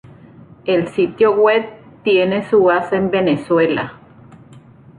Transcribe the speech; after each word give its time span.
El 0.65 0.87
sitio 0.95 1.35
web 1.35 1.63
tiene 2.03 2.49
su 2.49 2.63
base 2.63 2.95
en 2.95 3.11
Venezuela. 3.11 3.99